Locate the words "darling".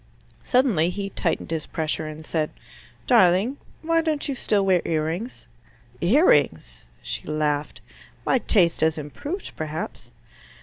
3.05-3.57